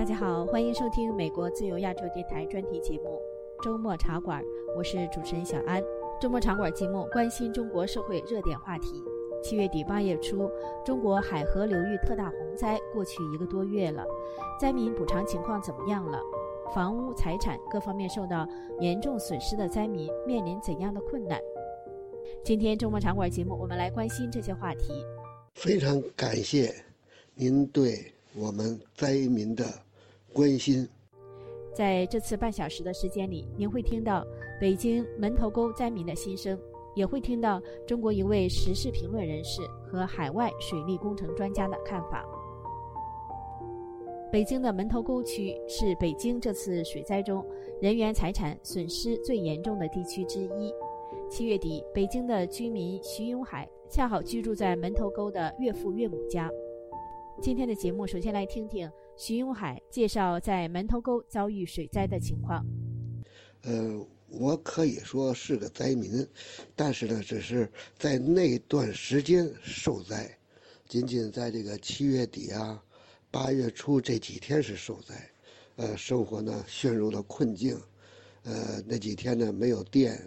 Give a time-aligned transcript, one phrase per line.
[0.00, 3.20] 大家好，欢迎收听美国自由亚洲电台专题节目
[3.62, 4.42] 《周末茶馆》，
[4.74, 5.78] 我是主持人小安。
[6.18, 9.04] 周末茶馆节目关心中国社会热点话题。
[9.42, 10.50] 七月底八月初，
[10.86, 14.02] 中国海河流域特大洪灾过去一个多月了，
[14.58, 16.18] 灾民补偿情况怎么样了？
[16.74, 18.48] 房屋、财产各方面受到
[18.80, 21.38] 严重损失的灾民面临怎样的困难？
[22.42, 25.04] 今天周末茶馆节目，我们来关心这些话题。
[25.56, 26.74] 非常感谢
[27.34, 29.66] 您对我们灾民的。
[30.32, 30.88] 关心，
[31.74, 34.24] 在这次半小时的时间里，您会听到
[34.60, 36.58] 北京门头沟灾民的心声，
[36.94, 42.24] 也会听到中国一位时事评论人士和海外水利工程专家的看法。
[44.30, 47.44] 北京的门头沟区是北京这次水灾中
[47.80, 50.72] 人员财产损失最严重的地区之一。
[51.28, 56.48] 七月底，北京的居民徐永海恰好居住在门头沟的岳父岳母家。
[57.42, 58.88] 今天的节目，首先来听听。
[59.20, 62.64] 徐永海介绍在门头沟遭遇水灾的情况。
[63.64, 66.26] 呃，我可以说是个灾民，
[66.74, 70.34] 但是呢，只是在那段时间受灾，
[70.88, 72.82] 仅仅在这个七月底啊、
[73.30, 75.14] 八月初这几天是受灾，
[75.76, 77.78] 呃，生活呢陷入了困境，
[78.44, 80.18] 呃，那几天呢没有电，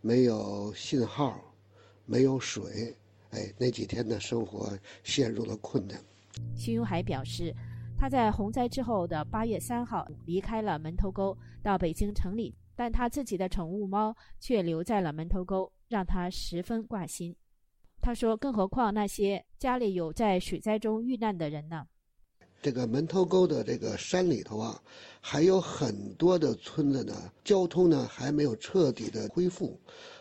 [0.00, 1.52] 没有信号，
[2.06, 2.96] 没有水，
[3.30, 6.00] 哎，那几天的生活陷入了困难。
[6.54, 7.52] 徐永海表示。
[8.00, 17.36] 他在洪灾之后的八月三号离开了门头沟，到北京城里，但他自己的宠物猫却留在了门头沟，让他十分挂心。
[18.00, 21.86] 他说：“更何况那些家里有在水灾中遇难的人呢？”
[22.62, 24.82] 这个门头沟的这个山里头啊，
[25.20, 29.78] 还有很多的村子呢，交通呢还没有彻底的恢复，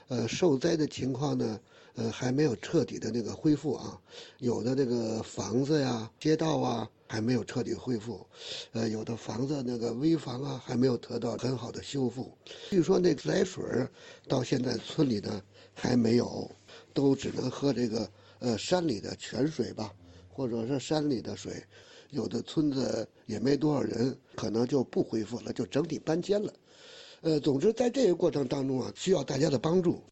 [0.10, 1.58] 呃，受灾的情况呢。
[1.96, 4.00] 呃，还没有彻底的那个恢复啊，
[4.38, 8.26] 有的这个房子呀、街道啊，还没有彻底恢复，
[8.72, 12.38] 呃，有的房子那个危房啊，还没有得到很好的修复。
[12.70, 13.64] 据说那自来水
[14.28, 15.42] 到现在村里呢
[15.74, 16.50] 还没有，
[16.94, 18.08] 都只能喝这个
[18.38, 19.92] 呃山里的泉水吧，
[20.30, 21.52] 或者是山里的水。
[22.12, 26.54] 有的村子也没多少人，可能就不恢复了，就整体搬迁了。
[27.22, 30.04] 呃，总之在这个过程当中啊，需要大家的帮助。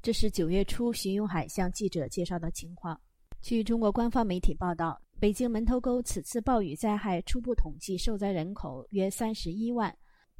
[0.00, 3.00] 这是九月初徐永海向记者介绍的情况。
[3.42, 9.94] 据中国官方媒体报道，北京门头沟此次暴雨灾害初步统计受灾人口约三十一万，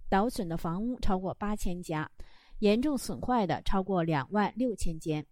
[0.09, 2.11] 倒损的房屋超过八千家，
[2.61, 5.25] 严重损坏的超过两万六千间。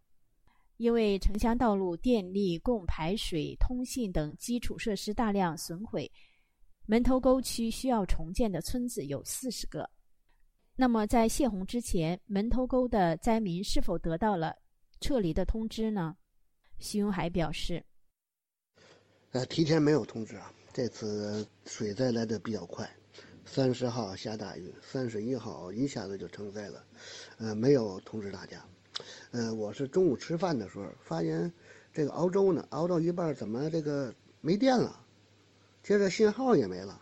[0.76, 6.12] 因为城乡道路、电力、供排水、通信等基础设施大量损毁，
[6.84, 9.88] 门头沟区需要重建的村子有四十个。
[10.76, 14.54] 那么，在泄洪之前，门头沟的灾民是否得到了
[15.00, 16.14] 撤离的通知呢？
[16.78, 17.82] 徐永海表示
[19.33, 20.50] ：“呃，提前没有通知啊。
[20.72, 22.89] 这次水灾来的比较快，
[23.44, 26.84] 三十号下大雨，三十一号一下子就成灾了，
[27.38, 28.65] 呃，没有通知大家。
[29.33, 31.53] 呃，我是中午吃饭的时候发现，
[31.93, 34.99] 这个熬粥呢，熬到一半怎么这个没电了？
[35.83, 36.99] 接着信号也没了，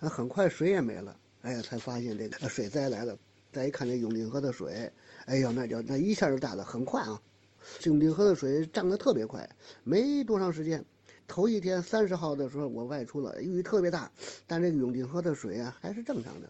[0.00, 3.16] 那很快水也没了。”哎呀，才发现这个水灾来了。
[3.52, 4.90] 再一看这永定河的水，
[5.26, 7.22] 哎呦，那叫那一下就大了，很快啊！
[7.84, 9.48] 永定河的水涨得特别快，
[9.84, 10.84] 没多长时间。
[11.26, 14.10] 头一天三十号的时候，我外出了，雨特别大，
[14.46, 16.48] 但这个永定河的水啊还是正常的。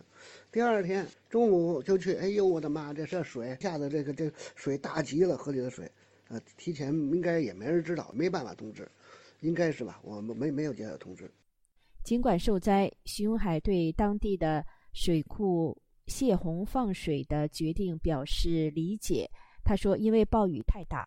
[0.53, 5.91] 第二天中午就去，哎呦，我的妈，这这水下的这个这水大极了，河里的水，
[6.29, 8.89] 呃，提前应该也没人知道，没办法通知，
[9.41, 10.01] 应该是吧？
[10.03, 11.31] 我们没没有接到通知。
[12.05, 14.65] 尽管受灾，徐永海对当地的。
[14.99, 15.77] 水库
[16.07, 19.29] 泄洪放水的决定表示理解。
[19.63, 21.07] 他说：“因为暴雨太大。”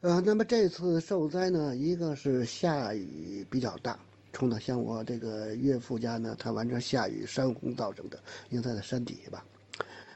[0.00, 3.98] 呃，那么这次受灾呢，一个是下雨比较大，
[4.32, 8.16] 冲的像我这个岳父家呢，他完全下雨山洪造成的，
[8.48, 9.44] 因为他在山底下吧。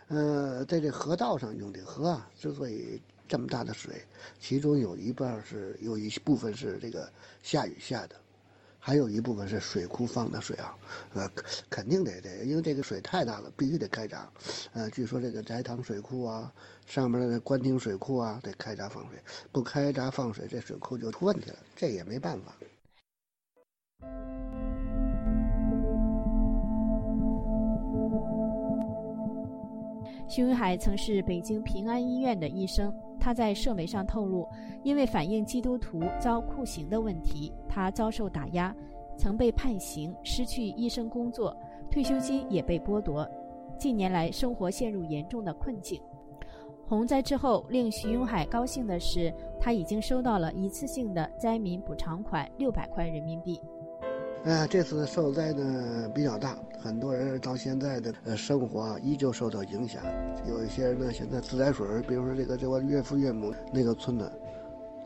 [0.07, 4.01] 呃，在这河道上，用的河啊，之所以这么大的水，
[4.39, 7.11] 其中有一半是有一部分是这个
[7.43, 8.15] 下雨下的。
[8.85, 10.77] 还有一部分是水库放的水啊，
[11.15, 11.31] 呃，
[11.71, 14.29] 肯定得得，因为这个水太大了，必须得开闸。
[14.73, 16.53] 呃，据说这个斋堂水库啊，
[16.85, 19.17] 上面的官厅水库啊，得开闸放水，
[19.53, 21.57] 不开闸放水，这水库就出问题了。
[21.77, 22.53] 这也没办法。
[30.29, 32.93] 徐文海曾是北京平安医院的医生。
[33.21, 34.45] 他在社媒上透露，
[34.83, 38.77] 因为反映基督徒遭酷刑的问题，他遭受打压，
[39.17, 41.57] 曾被判刑，失去医生工作，
[41.91, 43.27] 退休金也被剥夺。
[43.79, 45.99] 近年来，生活陷入严重的困境。
[46.87, 53.59] 洪灾之后，令徐永海高兴的是，他已经收到了一次性的灾民补偿款六百块人民币。
[54.45, 60.03] 呃，这次受灾呢比较大，很多人到现在的呃生活依旧受到影响。
[60.47, 64.31] 有一些人呢，现在自来水，比如说这个这我岳父岳母那个村子，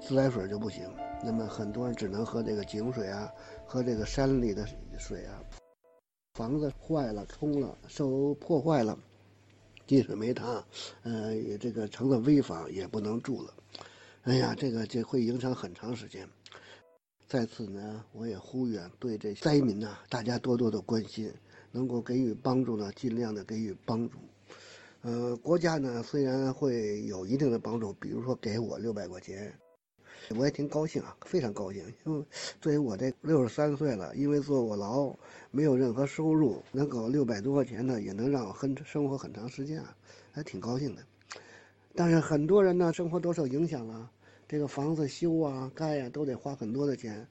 [0.00, 0.84] 自来水就不行，
[1.24, 3.32] 那么很多人只能喝这个井水啊，
[3.66, 4.66] 喝这个山里的
[4.98, 5.42] 水啊。
[6.34, 8.98] 房子坏了，冲了，受破坏了，
[9.86, 10.62] 积水没塌，
[11.02, 13.54] 呃，也这个成了危房，也不能住了。
[14.24, 16.28] 哎呀，这个这会影响很长时间。
[17.26, 21.32] 在此呢，我也呼吁啊对这灾民呢，大家多多的关心，
[21.72, 24.18] 能够给予帮助呢，尽量的给予帮助。
[25.02, 29.52] 呃，国家呢虽然会有一定的帮助，比如说给我六百块钱，
[30.34, 31.84] 我也挺高兴啊，非常高兴。
[32.04, 32.24] 因为
[32.60, 35.14] 作为我这六十三岁了，因为坐过牢，
[35.50, 39.96] 没有任何收入，能够六百多块钱呢，也能让我很生活很长时间啊，
[40.32, 41.02] 还挺高兴的。
[41.94, 44.10] 但是很多人呢，生活都受影响了。
[44.48, 47.26] 这个房子修啊、盖啊，都得花很多的钱。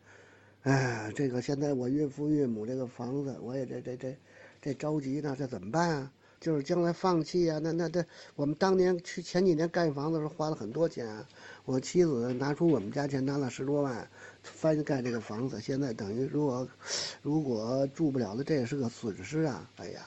[0.63, 4.17] 哎，这个现在我岳父岳母这个房子，我也这这这
[4.61, 6.11] 这着急呢，这怎么办啊？
[6.37, 7.59] 就是将来放弃啊？
[7.63, 8.05] 那那这
[8.35, 11.27] 我们当年去前几年盖房子的时候花了很多钱啊。
[11.65, 14.07] 我妻子拿出我们家钱，拿了十多万
[14.43, 16.67] 翻盖这个房子，现在等于如果
[17.21, 19.69] 如果住不了了，这也是个损失啊！
[19.77, 20.05] 哎呀。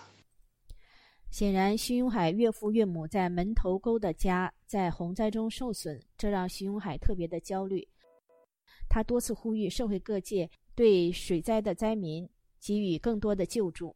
[1.30, 7.86] 显然，徐永海岳父岳母在门头沟的家在洪灾中受损，这让徐永海特别的焦虑。
[8.88, 12.26] 他多次呼吁社会各界对水灾的灾民
[12.58, 13.94] 给予更多的救助，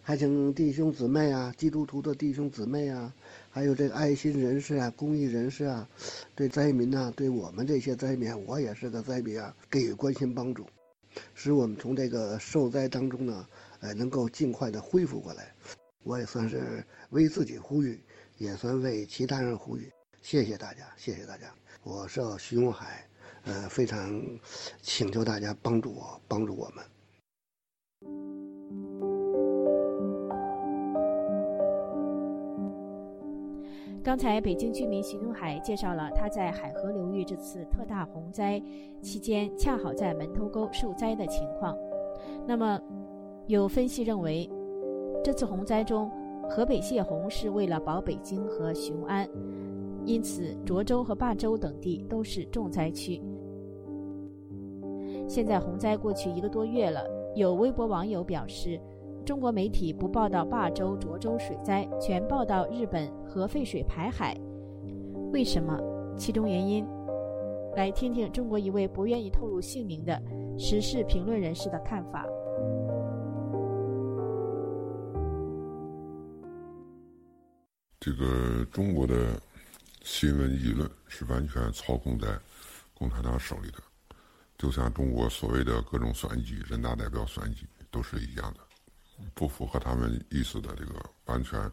[0.00, 3.14] 还请弟兄姊妹啊，基督徒的弟兄姊妹啊，
[3.56, 5.88] 还有这个爱心人士啊、公益人士啊，
[6.34, 10.66] 对灾民呐，对我们这些灾民，我也是个灾民啊，给予关心帮助，
[11.32, 13.48] 使我们从这个受灾当中呢，
[13.80, 15.54] 呃，能够尽快的恢复过来。
[16.04, 17.98] 我也算是为自己呼吁，
[18.36, 19.90] 也算为其他人呼吁。
[20.20, 21.50] 谢谢大家，谢谢大家。
[21.82, 23.08] 我是徐永海，
[23.44, 24.22] 呃，非常
[24.82, 28.45] 请求大家帮助我，帮助我们。
[34.06, 38.62] 刚才北京居民徐永海介绍了他在海河流域这次特大洪灾
[39.02, 41.76] 期间，恰好在门头沟受灾的情况。
[42.46, 42.80] 那么，
[43.48, 44.48] 有分析认为。
[45.24, 46.08] 这次洪灾中，
[46.48, 49.28] 河北泄洪是为了保北京和雄安，
[50.04, 53.20] 因此涿州和霸州等地都是重灾区。
[55.26, 57.04] 现在洪灾过去一个多月了，
[57.34, 58.80] 有微博网友表示，
[59.26, 64.38] 中国媒体不报道霸州、涿州水灾，全报道日本核废水排海，
[65.32, 65.76] 为什么？
[66.16, 66.86] 其中原因？
[67.74, 70.22] 来听听中国一位不愿意透露姓名的
[70.56, 72.24] 时事评论人士的看法。
[77.98, 79.42] 这个中国的
[80.04, 82.28] 新闻舆论是完全操控在
[82.94, 83.78] 共产党手里的，
[84.56, 88.60] 就像中国所谓的各种选举、人大代表选举都是一样的，
[89.34, 91.70] 不符合他们意思的这个完全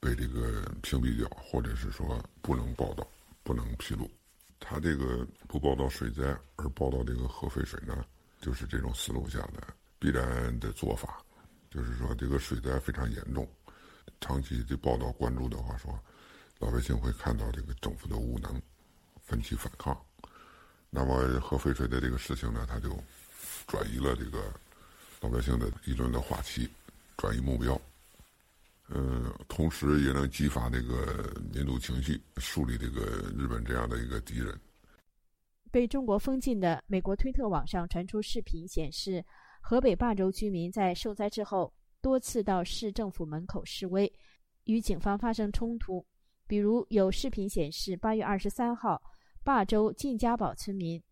[0.00, 3.06] 被这个屏蔽掉，或者是说不能报道、
[3.42, 4.10] 不能披露。
[4.58, 6.24] 他这个不报道水灾
[6.56, 8.04] 而报道这个核废水呢，
[8.40, 9.62] 就是这种思路下的
[9.98, 11.22] 必然的做法，
[11.70, 13.46] 就是说这个水灾非常严重。
[14.20, 15.98] 长期的报道关注的话，说
[16.58, 18.60] 老百姓会看到这个政府的无能，
[19.22, 19.96] 奋起反抗。
[20.88, 22.96] 那么核废水的这个事情呢，他就
[23.66, 24.52] 转移了这个
[25.20, 26.68] 老百姓的议论的话题，
[27.16, 27.80] 转移目标。
[28.88, 33.00] 嗯，同时也能激发这个民族情绪，树立这个
[33.36, 34.58] 日本这样的一个敌人。
[35.70, 39.24] 被中国封禁的美国推特网上传出视频，显示
[39.60, 41.72] 河北霸州居民在受灾之后。
[42.02, 44.12] 多次到市政府门口示威，
[44.64, 46.06] 与警方发生冲突。
[46.46, 49.02] 比如有视频显示，八月二十三号，
[49.42, 51.02] 霸州晋家堡村民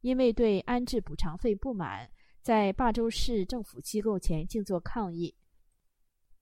[0.00, 2.08] 因为对安置补偿费不满，
[2.40, 5.34] 在霸州市政府机构前静坐抗议。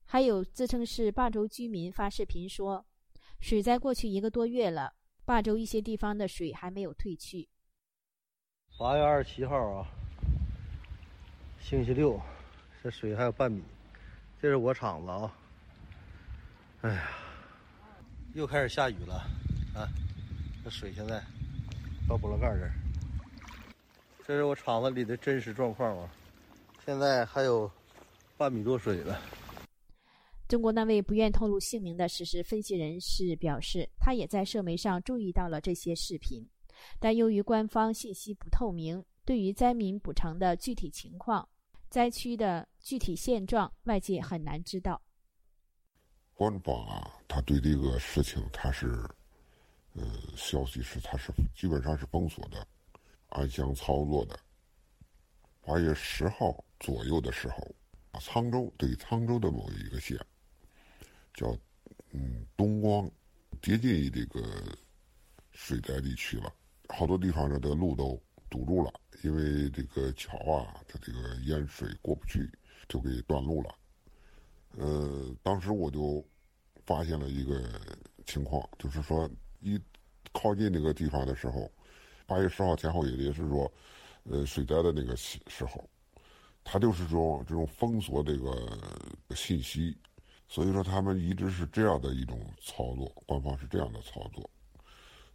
[0.04, 2.86] 还有自称是霸州居民发视频说，
[3.40, 7.48] 水灾过去一个多月了，霸州一些地方的水还没有退去。
[8.78, 9.88] 八月二十七号啊，
[11.60, 12.20] 星期六，
[12.82, 13.62] 这水还有半米。
[14.40, 15.36] 这是我厂子啊！
[16.82, 17.10] 哎呀，
[18.34, 19.14] 又开始下雨了
[19.74, 19.88] 啊！
[20.62, 21.20] 这水现在
[22.06, 22.72] 到玻璃盖这儿。
[24.26, 26.12] 这是我厂子里的真实状况啊！
[26.84, 27.70] 现在还有
[28.36, 29.22] 半米多水了。
[30.48, 36.44] 中国那位不愿透露姓名的实时分析人士表示，他也在社媒上注意到了这些视频，
[36.98, 41.48] 但由于官方信息不透明，对于灾民补偿的具体情况。
[41.88, 45.00] 灾区的具体现状，外界很难知道。
[46.34, 49.08] 官方啊，他对这个事情，他是，
[49.94, 50.04] 呃，
[50.34, 52.66] 消息是他是基本上是封锁的，
[53.36, 54.38] 暗箱操作的，
[55.60, 57.74] 八月十号左右的时候，
[58.14, 60.18] 沧州对沧州的某一个县，
[61.34, 61.54] 叫
[62.12, 63.10] 嗯东光，
[63.60, 64.42] 接近于这个
[65.50, 66.50] 水灾地区了，
[66.88, 68.90] 好多地方这的路都堵住了，
[69.22, 72.50] 因为这个桥啊，它这个淹水过不去，
[72.88, 73.74] 就给断路了。
[74.78, 76.26] 呃，当时我就
[76.86, 77.78] 发现了一个
[78.24, 79.78] 情况，就是说一
[80.32, 81.70] 靠近那个地方的时候，
[82.26, 83.72] 八月十号前后也也是说。
[84.28, 85.88] 呃，水灾的那个时候，
[86.64, 88.76] 他就是说这种封锁这个
[89.36, 89.96] 信息，
[90.48, 94.50] 所以说他们一直是这样的一种操作，官方是这样的操作，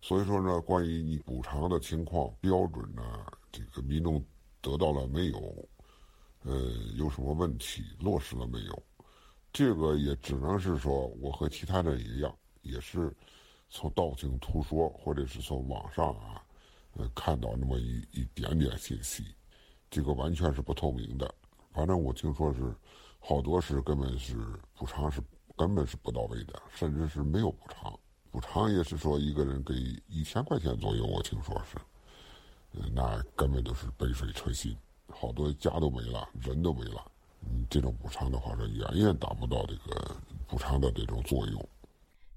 [0.01, 3.01] 所以说呢，关于你补偿的情况标准呢，
[3.49, 4.21] 这个民众
[4.59, 5.69] 得到了没有？
[6.43, 6.59] 呃，
[6.97, 8.83] 有什么问题落实了没有？
[9.53, 13.15] 这个也只能是说，我和其他人一样，也是
[13.69, 16.40] 从道听途说，或者是从网上啊。
[16.97, 19.23] 呃，看到那么一一点点信息，
[19.89, 21.33] 这个完全是不透明的。
[21.71, 22.75] 反正我听说是，
[23.17, 24.35] 好多是根本是
[24.75, 25.21] 补偿是
[25.55, 27.97] 根本是不到位的，甚至是没有补偿。
[28.29, 29.73] 补偿也是说一个人给
[30.09, 31.77] 一千块钱左右，我听说是，
[32.93, 34.75] 那根本都是杯水车薪，
[35.07, 37.09] 好多家都没了，人都没了。
[37.43, 41.69] 嗯，这种补偿的话是远远达不到这个补偿的这种作用。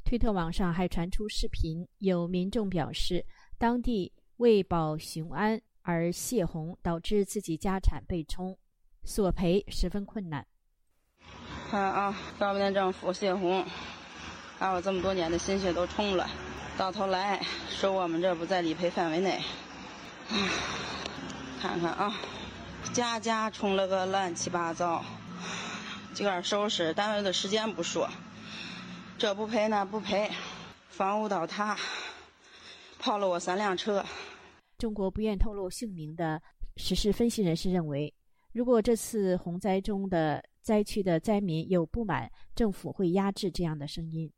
[0.05, 3.27] 推特网上还传出视频，有民众表示
[3.59, 4.13] 当地。
[4.39, 8.59] 为保雄安而泄洪，导致自己家产被冲，
[9.05, 10.47] 索赔十分困难。
[11.71, 13.65] 看啊，高碑店政府泄洪，
[14.59, 16.29] 把我这么多年的心血都冲了，
[16.77, 19.43] 到头来说我们这不在理赔范围内。
[21.61, 22.15] 看看啊，
[22.93, 25.05] 家家冲了个乱七八糟，
[26.15, 28.09] 就点收拾，单位的时间不说，
[29.19, 30.31] 这不赔那不赔，
[30.89, 31.77] 房屋倒塌。
[33.05, 34.03] 泡了我三辆车。
[34.79, 36.41] 中国不愿透露姓名的
[36.79, 38.13] 时事分析人士认为，
[38.51, 44.33] 如果这次洪灾中的灾区的灾民有不满，政府会压制这样的声音。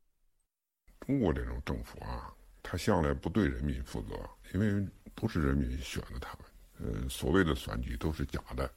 [1.06, 6.44] 中国这种政府啊，他向来不对人民负责，因为不是人民选的他们。
[6.80, 8.68] 呃，所谓的选举都是假的，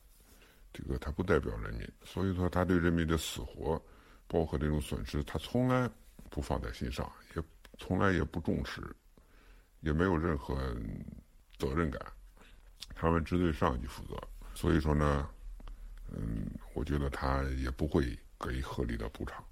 [0.71, 3.81] 这个他不代表人民，所以说他对人民的死活，
[4.27, 5.89] 包括这种损失，他从来
[6.29, 7.41] 不放在心上，也
[7.79, 8.83] 从来也不重视。
[9.81, 10.55] 也没有任何
[11.57, 12.01] 责任感，
[12.95, 14.15] 他们只对上级负责，
[14.53, 15.29] 所以说呢，
[16.11, 19.43] 嗯，我觉得他也不会给合理的补偿，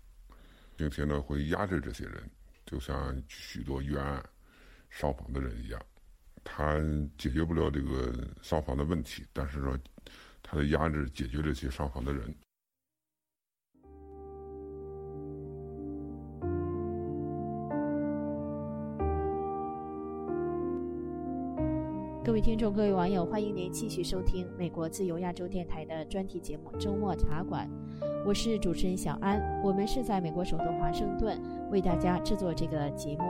[0.76, 2.30] 并且呢会压制这些人，
[2.66, 4.24] 就像许多冤案
[4.90, 5.82] 上访的人一样，
[6.44, 6.78] 他
[7.18, 9.78] 解决不了这个上访的问题，但是说
[10.42, 12.36] 他的压制解决这些上访的人。
[22.28, 27.66] 各位听众、各位网友，欢迎您继续收听美国自由亚洲电台的专题节目《周末茶馆》，
[28.26, 29.42] 我是主持人小安。
[29.64, 31.42] 我们是在美国首都华盛顿
[31.72, 33.24] 为大家制作这个节目。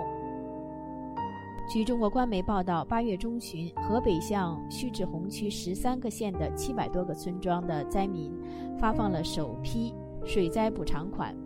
[1.72, 8.34] 据中国官媒报道，八月中旬，河北向徐志洪区十三个县的七百多个村庄的灾民
[8.80, 9.94] 发放了首批
[10.26, 11.38] 水灾补偿款。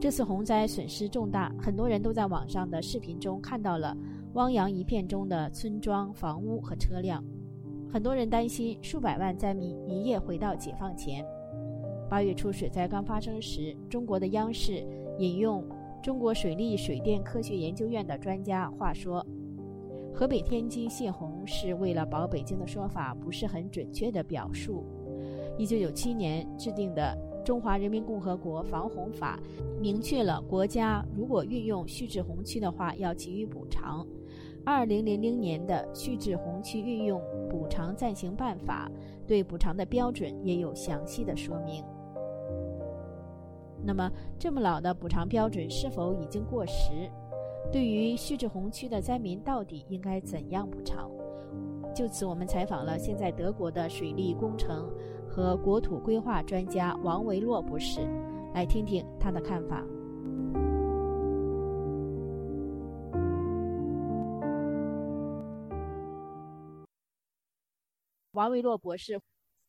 [0.00, 3.94] 这次洪灾损失重大，很多人都在网上的视频中看到了。
[4.34, 7.24] 汪洋一片中的村庄、房屋和车辆，
[7.90, 11.24] 很多人担心数百万灾民一夜回到解放前。
[12.10, 14.86] 八月初水灾刚发生时，中国的央视
[15.18, 15.64] 引用
[16.02, 19.26] 中国水利水电科学研究院的专家话说
[20.14, 24.84] ：“河北天津泄洪是为了保北京的说法不是很准确的表述。”
[25.58, 29.40] 一九九七年制定的《中华人民共和国防洪法》
[29.80, 34.06] 明确了国家如果运用蓄滞洪区的话，要给予补偿。
[34.70, 38.86] 二零零零年的《蓄滞洪区运用补偿暂行办法》
[39.26, 41.82] 对补偿的标准也有详细的说明。
[43.82, 47.10] 那么，这么老的补偿标准是否已经过时？
[47.72, 51.10] 对于蓄滞洪区的灾民，到底应该怎样补偿？
[51.94, 54.86] 就此，我们采访了现在德国的水利工程
[55.26, 58.02] 和国土规划专家王维洛博士，
[58.52, 59.82] 来听听他的看法。
[68.38, 69.20] 王维洛博士，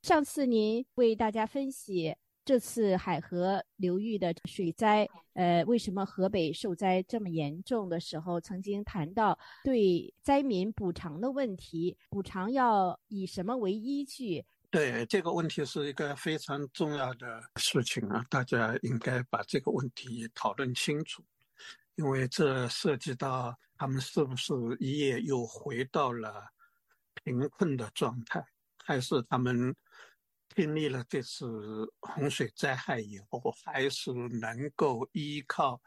[0.03, 14.45] 上次您为大家分析这次海河流域的水灾，呃，为什么河北受灾这么严重的时候，曾经谈到对灾民补偿的问题，补偿要以什么为依据？
[14.69, 21.23] 对这个问题是一个非常重要的事情啊，大家应该把这个问题讨论清楚，
[21.95, 26.45] 因为这涉及到他们是不是一夜又回到了
[27.15, 28.45] 贫困的状态。
[28.89, 29.75] 还是他们
[30.55, 35.79] 经历了这次洪水灾害以后，还是能够依靠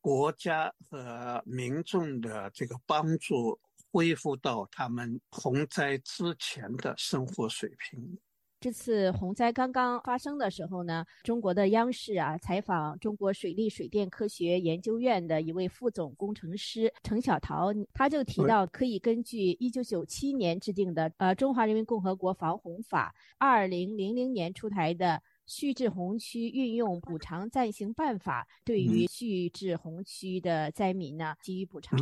[0.00, 3.60] 国家和民众的这个帮助，
[3.92, 8.18] 恢复到他们洪灾之前的生活水平？
[8.60, 25.06] 这次洪灾刚刚发生的时候呢，中国的央视啊采访中国水利水电科学研究院的一位副总工程师程小桃，他就提到可以根据一九九七年制定的呃《中华人民共和国防洪法》，二零零零年出台的
[25.46, 31.98] 《蓄滞洪区运用补偿暂行办法》，对于蓄滞洪区的灾民呢给予补偿。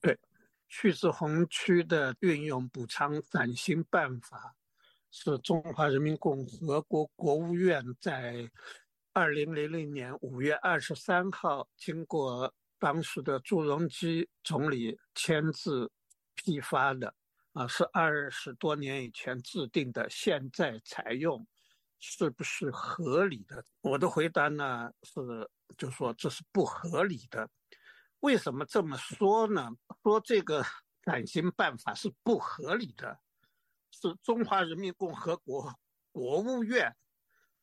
[0.00, 0.16] 对，
[0.68, 4.54] 蓄滞洪区的运用补偿暂行办法。
[5.10, 8.48] 是中华人民共和国国务院在
[9.12, 15.90] 二零零零年五月二十三号，经过当时的朱镕基总理签字
[16.34, 17.12] 批发的，
[17.52, 21.44] 啊，是二十多年以前制定的，现在采用
[21.98, 23.64] 是不是合理的？
[23.80, 27.48] 我的回答呢是，就说这是不合理的。
[28.20, 29.70] 为什么这么说呢？
[30.02, 30.62] 说这个
[31.02, 33.18] 暂行办法是不合理的。
[34.00, 35.74] 是中华人民共和国
[36.12, 36.94] 国务院，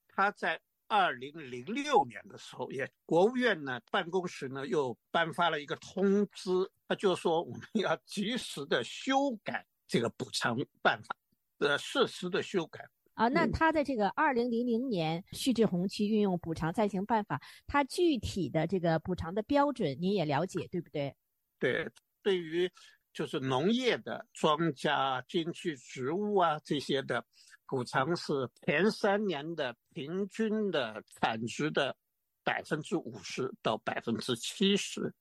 [0.09, 6.49] 他在二零零六年的时候，也国务院呢办公室呢又颁发了一个通知，
[6.89, 11.15] 他就说我们要及时的修改这个补偿办法，
[11.59, 13.29] 呃，适时的修改啊。
[13.29, 21.15] 那他的这个二零零零年蓄滞洪区运用补偿暂行办法，它具体的这个补偿的标准您也了解对不对？
[21.57, 21.89] 对，
[22.21, 22.69] 对于。
[23.15, 27.25] 就是农业的庄稼、经济植物啊这些的
[27.65, 28.33] 补偿是
[28.65, 31.95] 前三年的平均的产值的
[32.43, 35.13] 百分之五十到百分之七十。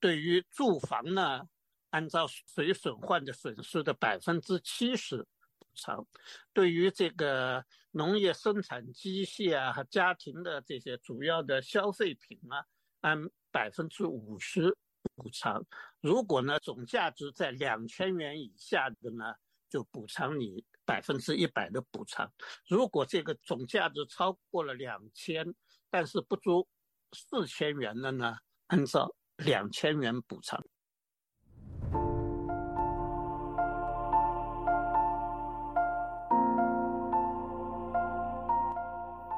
[0.00, 1.48] 对于住房呢，
[1.90, 5.18] 按照水损患的损失的百分之七十
[5.56, 6.04] 补偿；
[6.52, 12.66] 对于这个农业生产机械啊和家庭的这些主要的消费品啊，
[13.02, 14.76] 按百分之五十。
[15.14, 15.64] 补偿，
[16.00, 19.34] 如果呢总价值在两千元以下的呢，
[19.68, 22.26] 就补偿你百分之一百的补偿；
[22.68, 25.54] 如果这个总价值超过了两千，
[25.90, 26.66] 但是不足
[27.12, 30.62] 四千元的呢，按照两千元补偿。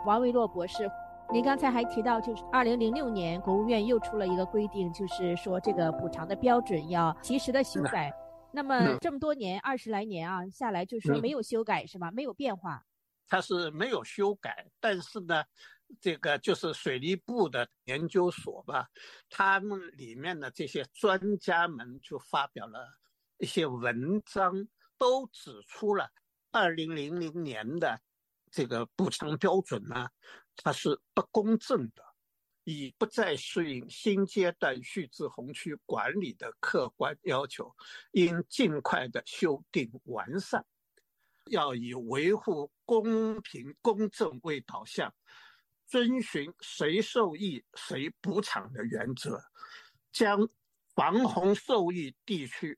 [0.07, 0.91] 王维洛博士。
[1.31, 8.11] 您刚才还提到，就是二零零六年国务院又出了一个规定，就是说这个补偿的标准要及时的修改。
[8.51, 12.11] 那么这么多年二十来年啊下来，就是说没有修改是吧？
[12.11, 12.83] 没有变化。
[13.27, 15.45] 它是没有修改，但是呢，
[16.01, 18.89] 这个就是水利部的研究所吧，
[19.29, 22.89] 他们里面的这些专家们就发表了
[23.37, 26.09] 一些文章，都指出了
[26.53, 28.01] 二零零零年的
[28.51, 30.09] 这个补偿标准呢。
[30.61, 32.05] 它是不公正的，
[32.65, 37.75] 已不再适应新阶段蓄滞洪区管理的客观要求，
[38.11, 40.67] 应尽快的修订完善，
[41.47, 45.15] 要以维护公平公正为导向，
[45.87, 49.41] 遵循谁受益谁补偿的原则，
[50.11, 50.49] 将
[50.95, 52.77] 防洪受益地区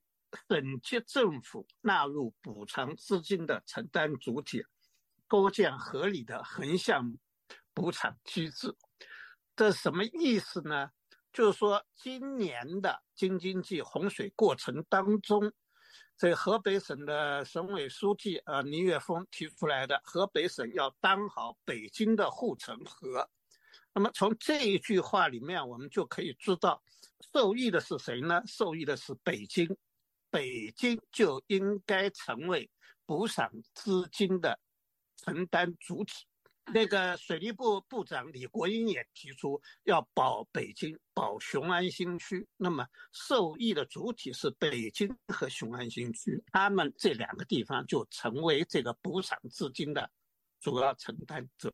[0.48, 4.62] 省级政府纳入补偿资金的承担主体，
[5.26, 7.16] 构建合理的横向。
[7.74, 8.74] 补偿机制，
[9.56, 10.90] 这什么意思呢？
[11.32, 15.52] 就是说，今年的京津冀洪水过程当中，
[16.16, 23.30] 在河北省的省委书记啊倪岳峰提出来的，河北省要当好北京的护城河。
[23.92, 26.82] 那么从这一句话里面，我们就可以知道，
[27.32, 28.42] 受益的是谁呢？
[28.46, 29.76] 受益的是北京，
[30.30, 32.70] 北京就应该成为
[33.06, 34.58] 补偿资金的
[35.16, 36.26] 承担主体。
[36.72, 42.46] 那个水利部部长李国英也提出要保北京，保雄安新区。
[42.56, 50.08] 那么受益的主体是北京和雄安新区，他们这两个地方就成为这个补偿资金的
[50.60, 51.72] 主要承担者。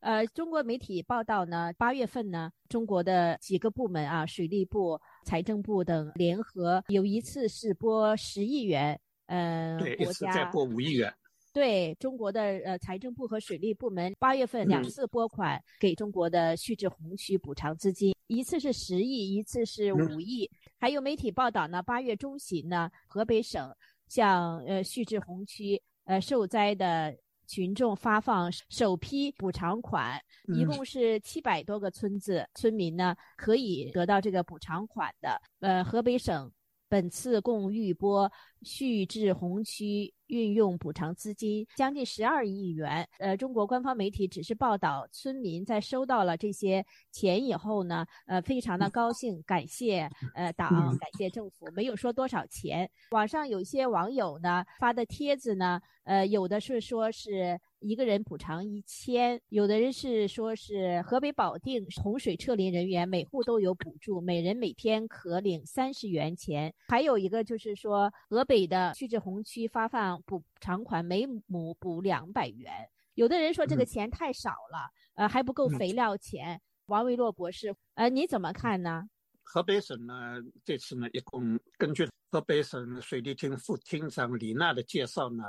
[0.00, 11.14] 呃，中国媒体报道呢，八月份呢，中国的几个部门啊，水利部、财政部等联合有一次是拨十亿元，呃，对，一次再拨五亿元。
[11.54, 20.50] 对中国的呃财政部和水利部门，八月份两次拨款给中国的蓄滞洪区补偿资金，一次是十亿，一次是五亿。
[20.80, 23.72] 还有媒体报道呢，八月中旬呢，河北省
[24.08, 30.20] 向呃蓄滞洪区呃受灾的群众发放首批补偿款，
[30.56, 35.40] 一共是七百多个村子村民呢可以得到这个补偿款的。
[35.60, 36.50] 呃，河北省。
[36.86, 38.30] 本次共预拨
[38.62, 43.08] 蓄滞洪区运用补偿资金将近十二亿元。
[43.18, 52.90] 呃，中国官方媒体只是报道村民在收到了这些钱以后呢，呃，非常的高兴，感谢呃党，感谢政府，没有说多少钱。
[53.10, 57.60] 网上有些网友呢发的帖子呢，呃，有的是说是。
[57.80, 66.72] 一个人补偿一千，有的人是说是河北保定洪水撤离人员每户都有补助，每人每天可领三十元钱。
[66.88, 72.72] 还有一个就是说河北的蓄滞洪区发放补偿款，每亩补两百元。
[73.14, 76.60] 有的人说这个钱太少了，呃，还不够肥料钱。
[76.86, 79.08] 王维洛博士，呃，你怎么看呢？
[79.42, 85.44] 河北省呢，这次呢，一共根据河北省水利厅副厅长李娜的介绍呢。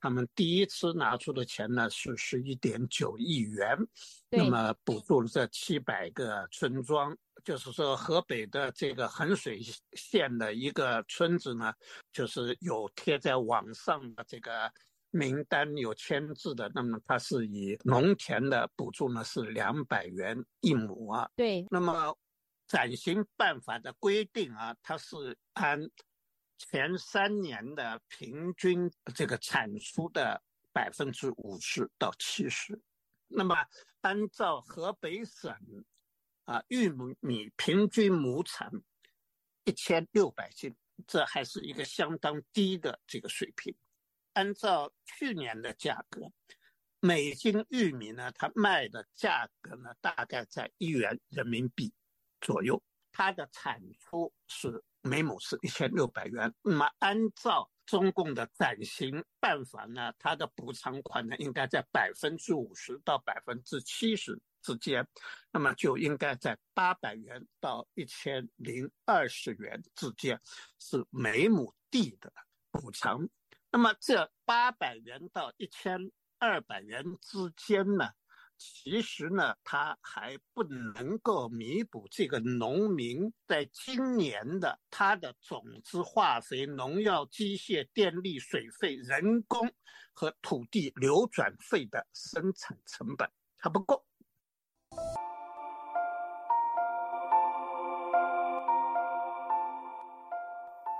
[0.00, 3.76] 他们第一次拿出的钱呢是十一点九亿元，
[4.30, 9.60] 那么补助了这七百个村庄，就是说河北的这个衡水
[9.92, 11.72] 县的一个村子呢，
[12.12, 14.72] 就是有贴在网上的这个
[15.10, 21.28] 名单有签字的，那么它是以农田的补助呢是两百元一亩啊。
[21.36, 22.16] 对，那么
[22.66, 25.78] 暂行办法的规定啊，它是按。
[26.68, 30.42] 前三年的平均这个产出的
[30.74, 32.78] 百分之五十到七十，
[33.28, 33.56] 那么
[34.02, 35.56] 按照河北省
[36.44, 38.70] 啊玉米平均亩产
[39.64, 43.74] 一千六百斤，这还是一个相当低的这个水平。
[44.34, 46.30] 按照去年的价格，
[47.00, 51.90] 每斤玉米呢，它卖的价格呢大概在一元人民币
[52.38, 54.84] 左右，它的产出是。
[55.02, 56.52] 每亩是一千六百元。
[56.62, 65.06] 那么按照中共的暂行办法呢，它的补偿款呢应该在百分之五十到百分之七十之间，
[65.50, 70.40] 那么就应该在八百元到一千零二十元之间
[70.78, 72.32] 是每亩地的
[72.70, 73.28] 补偿。
[73.72, 78.10] 那么这八百元到一千二百元之间呢？
[78.62, 89.72] 其实呢，它还不能够弥补这个农民在今年的他的种子、化肥、农药、机械、电力、水费、人工
[90.12, 94.04] 和土地流转费的生产成本，还不够。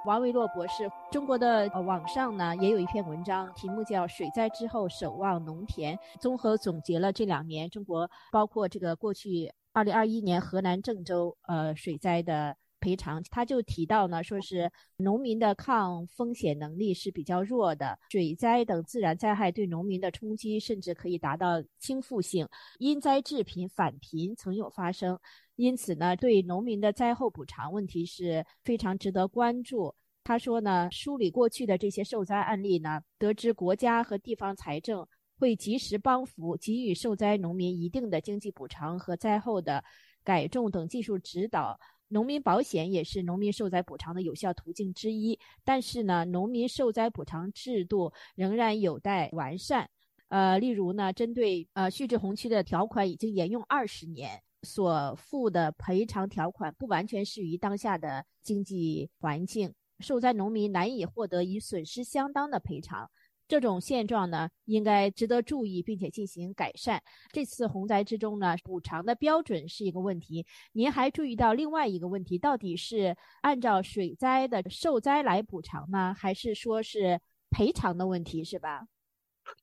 [0.07, 12.57] 王维洛博士，中国的网上呢也有一篇文章，题目叫《水灾之后守望农田》，综合总结了这两年中国包括这个过去二零二一年河南郑州呃水灾的。
[12.83, 25.19] 赔偿，他就提到呢，说是农民的抗风险能力是比较弱的，水灾等自然灾害对农民的冲击甚至可以达到倾覆性，因灾致贫、返贫曾有发生，
[25.61, 29.95] 因此呢，对农民的灾后补偿问题是非常值得关注。
[30.25, 35.07] 他说呢，梳理过去的这些受灾案例呢，得知国家和地方财政
[35.39, 39.85] 会及时帮扶，给予受灾农民一定的经济补偿和灾后的
[40.25, 41.79] 改种等技术指导。
[42.09, 49.89] 农民保险也是农民受灾补偿的有效途径之一，但是呢，农民受灾补偿制度仍然有待完善。
[50.29, 63.11] 呃，例如呢，针对呃蓄滞洪区的条款已经沿用二十年，所付的赔偿条款不完全适于当下的经济环境，受灾农民难以获得与损失相当的赔偿。
[63.49, 67.03] 这种现状呢，应该值得注意，并且进行改善。
[67.33, 70.47] 这次洪灾之中呢，补偿的标准是一个问题。
[70.71, 77.21] 您还注意到另外一个问题，到底是按照水灾的受灾来补偿呢，还是说是
[77.51, 78.87] 赔偿的问题，是吧？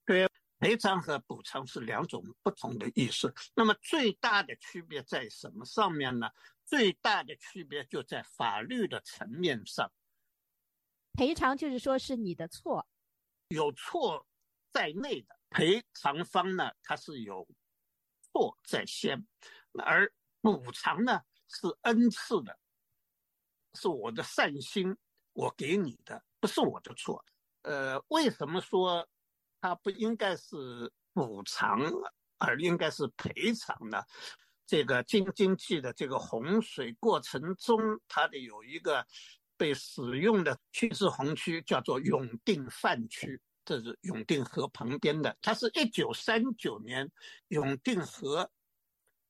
[0.06, 0.28] 对，
[0.60, 3.34] 赔偿和补偿是两种不同的意思。
[3.56, 6.30] 那么最大的区别在什么上面呢？
[6.65, 9.91] 最大的区别就在法律的层面上。
[11.13, 12.88] 赔偿就是说是你的错。
[13.50, 14.28] 有错
[14.72, 17.48] 在内的赔偿方呢，他是有
[18.22, 19.26] 错在先，
[19.72, 22.60] 而补偿呢是恩赐的，
[23.76, 24.98] 是我的善心，
[25.32, 27.24] 我给你的不是我的错。
[27.62, 29.08] 呃，为什么说
[29.62, 31.80] 它不应该是补偿，
[32.38, 34.02] 而应该是赔偿呢？
[34.65, 39.06] 这个京津冀的这个洪水过程中，它的有一个。
[39.60, 45.36] 被使用的蓄滞洪区叫做永定泛区，这是永定河旁边的。
[45.41, 47.12] 它是一九三九年
[47.48, 48.48] 永定河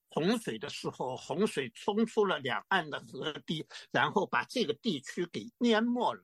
[0.10, 6.22] 洪水的时候，洪水冲出了两岸的河堤，然后把这个地区给淹没了。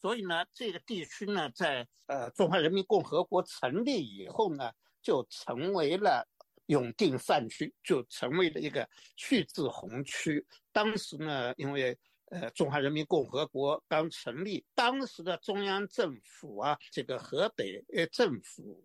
[0.00, 4.70] 所以呢，这个地区呢，在呃中华人民共和国成立以后呢，
[5.02, 6.26] 就成为了
[6.66, 10.46] 永定泛区，就成为了一个蓄滞洪区。
[10.72, 11.98] 当时呢，因为
[12.30, 18.84] 呃，中华人民共和国刚成立，当时的中央政府啊，这个河北呃政府，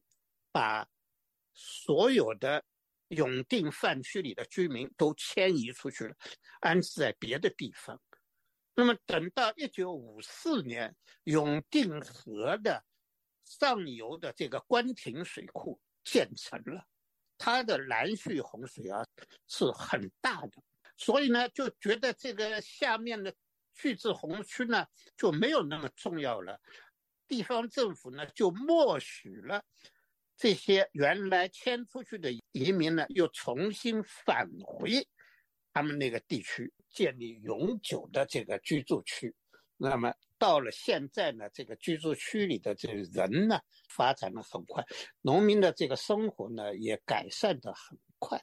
[0.52, 0.88] 把
[1.54, 2.64] 所有的
[3.08, 6.16] 永定范区里的居民都迁移出去了，
[6.60, 8.00] 安置在别的地方。
[8.74, 12.84] 那么等到一九五四年，永定河的
[13.46, 16.86] 上游的这个官亭水库建成了，
[17.38, 19.06] 它的拦蓄洪水啊
[19.48, 20.64] 是很大的。
[20.98, 23.34] 所以呢，就觉得这个下面的
[23.74, 24.86] 蓄滞洪区呢
[25.18, 26.60] 就没有那么重要了，
[27.28, 29.64] 地方政府呢就默许了
[30.38, 35.08] 这些原来迁出去的移民呢又重新返回
[35.74, 39.34] 他们那个地区，建立永久的这个居住区。
[39.78, 44.86] 那么到了现在呢，这个居住区里的这个人呢发展的很快，
[45.22, 48.40] 农民的这个生活呢也改善的很快，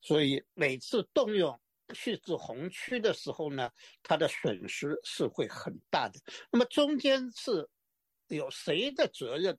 [0.00, 1.58] 所以每次动用。
[1.94, 3.70] 蓄滞洪区的时候呢，
[4.02, 6.18] 它的损失是会很大的。
[6.50, 7.68] 那么中间是
[8.28, 9.58] 有谁的责任？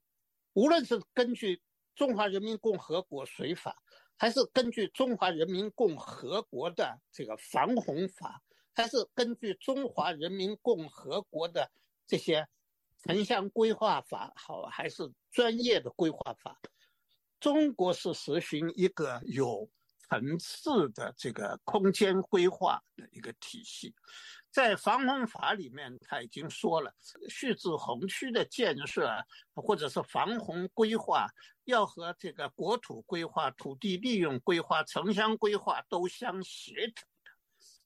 [0.53, 1.56] 无论是根据
[1.93, 3.71] 《中华人民共和国水法》，
[4.17, 8.41] 还是根据《中华人民共和国的这个防洪法》，
[8.73, 11.71] 还是根据《中华人民共和国的
[12.08, 12.47] 这些
[13.04, 16.60] 城乡规划法》，好，还是专业的规划法？
[17.39, 19.69] 中国是实行一个有。
[20.10, 23.95] 层次的这个空间规划的一个体系，
[24.52, 26.93] 在防洪法里面，他已经说了，
[27.30, 29.10] 蓄滞洪区的建设
[29.56, 31.26] 或者是防洪规划，
[31.65, 37.32] 要和这个国土规划、土地利用规划、城乡规划都相协调的。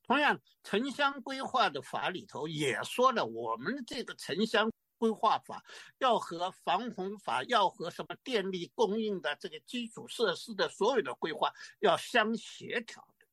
[0.03, 4.71] 同样，城乡规划的法里头也说了，我们这个城乡。
[4.99, 5.63] 规划法
[5.99, 13.27] 要和防洪法要和什么电力供应的这个基础设施的所有的规划要相协调的。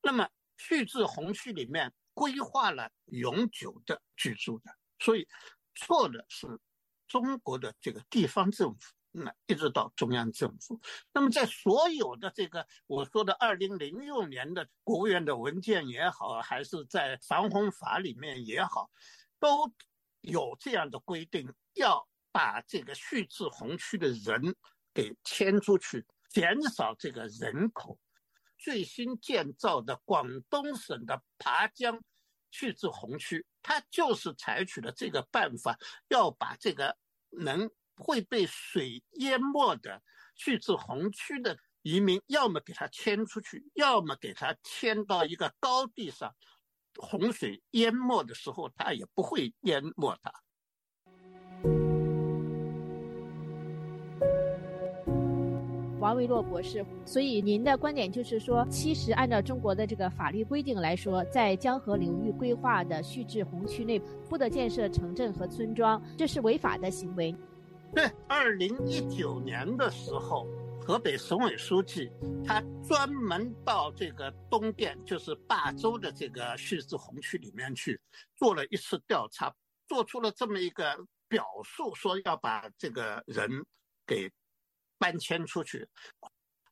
[0.00, 5.26] 那么蓄滞洪区里面规划了永久的居住的，所以
[5.74, 6.46] 错的是
[7.08, 10.80] 中国的这个地方政府，那一直到中央政府。
[11.12, 18.90] 那么在所有的这个我说的二零零六年的国务院的文件也好，还是在防洪法里面也好，
[19.38, 19.72] 都。
[20.22, 24.56] 有这样的规定，要把这个蓄滞洪区的人
[24.92, 27.96] 给迁出去，减少这个人口。
[28.58, 32.02] 最新建造的广东省的爬江
[32.50, 35.78] 蓄滞洪区，它就是采取了这个办法，
[36.08, 36.98] 要把这个
[37.30, 40.00] 能会被水淹没的
[40.34, 46.34] 蓄滞洪区的移民，要么给他迁出去，要么给他迁到一个高地上。
[46.96, 50.32] 洪水淹没的时候，它也不会淹没它。
[56.00, 67.34] 王维洛博士，所以您的观点就是说，其实按照中国的这个法律规定来说，在江河流域规划的蓄滞洪区内不得建设城镇和村庄，这是违法的行为。
[67.94, 70.46] 对，二零一九年的时候。
[70.80, 72.10] 河北省委书记
[72.46, 78.00] 他专门到这个东店，就是霸州的这个蓄滞洪区里面去
[78.36, 79.54] 做了一次调查，
[79.86, 80.96] 做出了这么一个
[81.28, 83.50] 表述，说要把这个人
[84.06, 84.32] 给
[84.96, 85.86] 搬迁出去。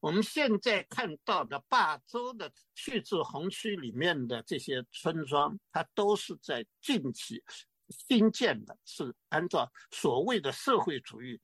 [0.01, 7.45] 我们现在看到的霸州的蓄滞洪区里面的这些村庄，它都是在近期。
[7.89, 11.41] 新建的是按照所谓的社会主义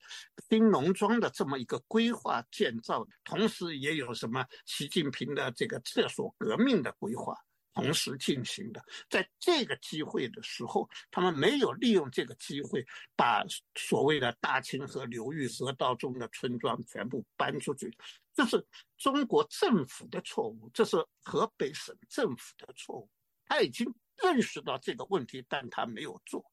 [0.49, 7.37] 新农庄的这么一个规划建造的，同时也有什么习近平的这个厕所革命的规划
[7.75, 8.85] 同时进行的。
[9.09, 12.85] 在这个机会的时候，他们没有利用这个机会
[13.17, 13.45] 把
[13.77, 17.97] 所谓的大清河流域河道中的村庄全部搬出去，
[18.35, 18.67] 这是
[18.99, 23.09] 中国政府的错误，这是河北省政府的错误，
[23.47, 23.95] 他已经。
[24.23, 26.45] 认识到这个问题，但他没有做，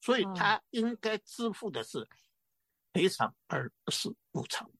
[0.00, 2.06] 所以他应该支付的是
[2.92, 4.70] 赔偿，而不是补偿。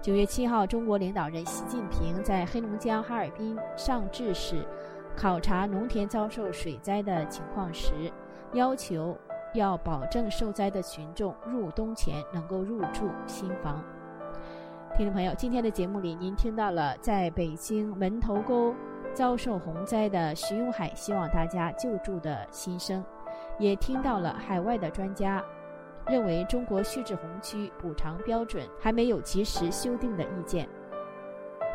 [0.00, 4.66] 九月七号，中国领导人习近平在黑龙江哈尔滨上志市
[5.16, 8.12] 考察农田遭受水灾的情况时，
[8.52, 9.16] 要求。
[9.54, 13.82] 要保证受灾的群众入冬前能够入住新房。
[14.96, 18.74] 听众朋友，今天的节目里，您听到了在北京门头沟
[19.14, 23.04] 遭受洪灾的徐永海希望大家救助的心声，
[23.58, 25.42] 也听到了海外的专家
[26.06, 30.68] 认为中国蓄滞洪区补偿标准还没有及时修订的意见。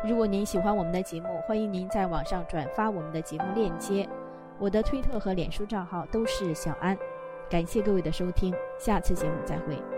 [0.04, 4.08] 如果您喜欢我们的节目，欢迎您在网上转发我们的节目链接。
[4.60, 6.96] 我的推特和脸书账号都是小安。
[7.50, 9.97] 感谢各位的收听，下次节目再会。